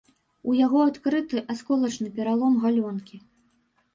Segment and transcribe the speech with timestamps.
[0.51, 3.21] У яго адкрыты асколачны пералом галёнкі.